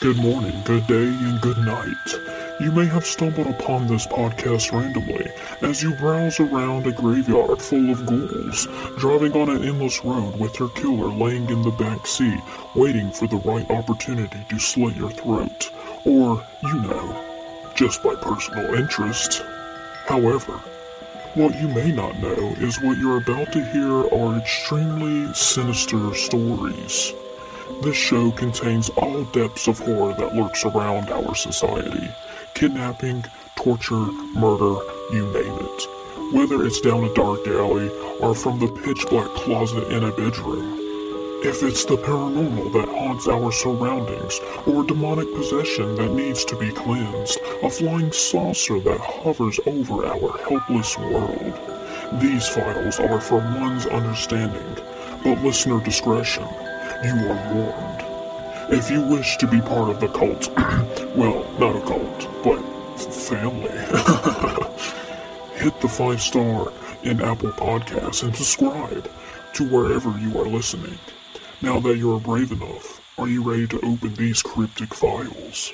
[0.00, 2.54] Good morning, good day, and good night.
[2.60, 5.28] You may have stumbled upon this podcast randomly
[5.60, 10.56] as you browse around a graveyard full of ghouls, driving on an endless road with
[10.60, 12.38] your killer laying in the back seat,
[12.76, 15.72] waiting for the right opportunity to slit your throat.
[16.04, 19.42] Or, you know, just by personal interest.
[20.06, 20.60] However,
[21.34, 27.12] what you may not know is what you're about to hear are extremely sinister stories.
[27.82, 32.08] This show contains all depths of horror that lurks around our society
[32.58, 34.80] kidnapping, torture, murder,
[35.12, 36.34] you name it.
[36.34, 40.74] Whether it's down a dark alley or from the pitch black closet in a bedroom.
[41.44, 46.72] If it's the paranormal that haunts our surroundings, or demonic possession that needs to be
[46.72, 51.54] cleansed, a flying saucer that hovers over our helpless world,
[52.20, 54.84] these files are for one's understanding,
[55.22, 56.48] but listener discretion,
[57.04, 58.04] you are warned.
[58.72, 60.48] If you wish to be part of the cult,
[61.16, 62.60] well, not a cult, but
[62.98, 63.70] family,
[65.54, 69.10] hit the five star in Apple Podcasts and subscribe
[69.54, 70.98] to wherever you are listening.
[71.62, 75.72] Now that you're brave enough, are you ready to open these cryptic files?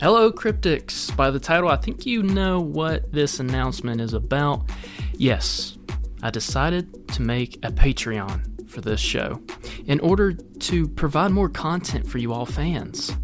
[0.00, 1.14] Hello, Cryptics.
[1.14, 4.70] By the title, I think you know what this announcement is about.
[5.12, 5.76] Yes,
[6.22, 9.42] I decided to make a Patreon for this show
[9.84, 13.14] in order to provide more content for you all fans.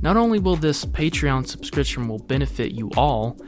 [0.00, 3.38] Not only will this Patreon subscription will benefit you all,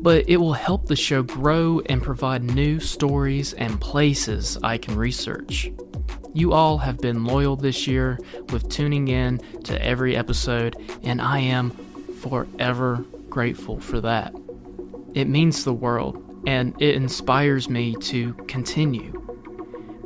[0.00, 4.94] but it will help the show grow and provide new stories and places I can
[4.94, 5.72] research.
[6.34, 8.18] You all have been loyal this year
[8.52, 11.72] with tuning in to every episode, and I am
[12.20, 14.34] forever grateful for that.
[15.14, 19.16] It means the world, and it inspires me to continue.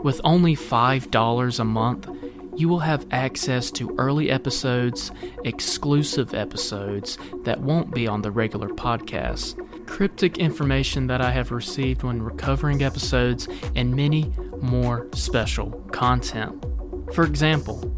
[0.02, 2.08] With only $5 a month,
[2.56, 5.10] you will have access to early episodes,
[5.44, 12.04] exclusive episodes that won't be on the regular podcast, cryptic information that I have received
[12.04, 16.64] when recovering episodes, and many more special content.
[17.12, 17.90] For example,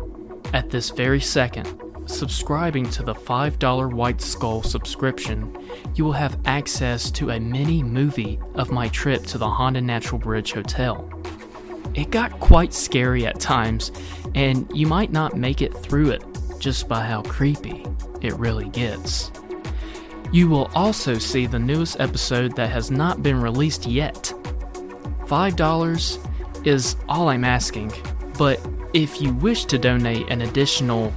[0.55, 5.57] at this very second, subscribing to the $5 White Skull subscription,
[5.95, 10.19] you will have access to a mini movie of my trip to the haunted Natural
[10.19, 11.11] Bridge Hotel.
[11.95, 13.93] It got quite scary at times,
[14.35, 16.25] and you might not make it through it
[16.59, 17.85] just by how creepy
[18.21, 19.31] it really gets.
[20.33, 24.33] You will also see the newest episode that has not been released yet.
[25.27, 27.93] $5 is all I'm asking,
[28.37, 28.61] but
[28.93, 31.13] if you wish to donate an additional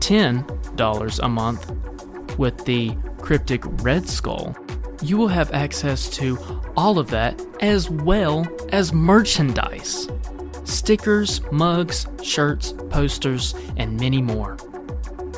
[0.00, 4.56] $10 a month with the Cryptic Red Skull,
[5.02, 6.38] you will have access to
[6.76, 10.08] all of that as well as merchandise
[10.64, 14.56] stickers, mugs, shirts, posters, and many more.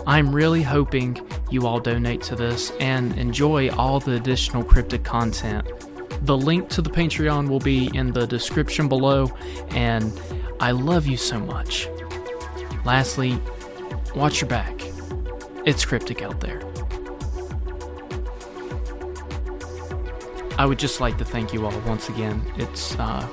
[0.07, 1.19] I'm really hoping
[1.51, 5.67] you all donate to this and enjoy all the additional cryptic content.
[6.27, 9.33] The link to the Patreon will be in the description below,
[9.71, 10.21] and
[10.61, 11.89] I love you so much.
[12.85, 13.39] Lastly,
[14.15, 14.83] watch your back.
[15.65, 16.63] It's cryptic out there.
[20.59, 22.43] I would just like to thank you all once again.
[22.57, 23.27] It's uh,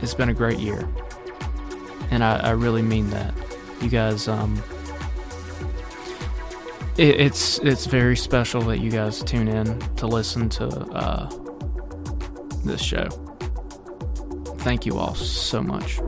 [0.00, 0.88] it's been a great year,
[2.10, 3.34] and I, I really mean that.
[3.80, 4.62] You guys, um,
[6.96, 11.28] it, it's it's very special that you guys tune in to listen to uh,
[12.64, 13.08] this show.
[14.58, 15.98] Thank you all so much.